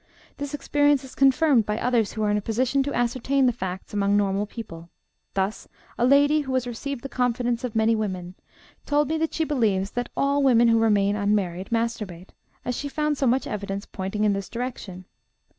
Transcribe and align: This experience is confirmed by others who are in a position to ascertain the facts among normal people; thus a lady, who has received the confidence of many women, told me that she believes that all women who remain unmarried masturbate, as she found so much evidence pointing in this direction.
This 0.37 0.55
experience 0.55 1.03
is 1.03 1.13
confirmed 1.13 1.67
by 1.67 1.77
others 1.79 2.13
who 2.13 2.23
are 2.23 2.31
in 2.31 2.37
a 2.37 2.41
position 2.41 2.81
to 2.81 2.93
ascertain 2.95 3.45
the 3.45 3.53
facts 3.53 3.93
among 3.93 4.17
normal 4.17 4.47
people; 4.47 4.89
thus 5.35 5.67
a 5.95 6.07
lady, 6.07 6.39
who 6.41 6.55
has 6.55 6.65
received 6.65 7.03
the 7.03 7.07
confidence 7.07 7.63
of 7.63 7.75
many 7.75 7.95
women, 7.95 8.33
told 8.87 9.09
me 9.09 9.19
that 9.19 9.35
she 9.35 9.43
believes 9.43 9.91
that 9.91 10.09
all 10.17 10.41
women 10.41 10.69
who 10.69 10.79
remain 10.79 11.15
unmarried 11.15 11.69
masturbate, 11.71 12.33
as 12.65 12.75
she 12.75 12.89
found 12.89 13.15
so 13.15 13.27
much 13.27 13.45
evidence 13.45 13.85
pointing 13.85 14.23
in 14.23 14.33
this 14.33 14.49
direction. 14.49 15.05